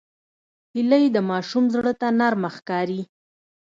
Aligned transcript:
هیلۍ 0.73 1.05
د 1.15 1.17
ماشوم 1.29 1.65
زړه 1.75 1.93
ته 1.99 2.07
نرمه 2.19 2.49
ښکاري 2.55 3.01